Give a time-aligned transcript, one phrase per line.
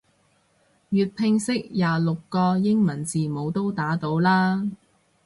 [0.89, 4.67] 粵拼識廿六個英文字母都打到啦